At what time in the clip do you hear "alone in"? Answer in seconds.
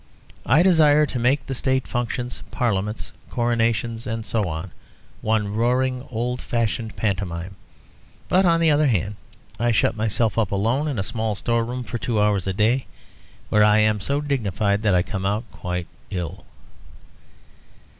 10.49-10.97